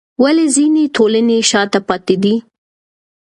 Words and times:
ولې 0.21 0.45
ځینې 0.55 0.83
ټولنې 0.95 1.37
شاته 1.49 1.79
پاتې 1.87 2.15
دي؟ 2.23 2.35